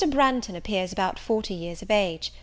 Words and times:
Branghton 0.09 0.55
appears 0.55 0.91
about 0.91 1.19
forty 1.19 1.53
years 1.53 1.83
of 1.83 1.91
age. 1.91 2.31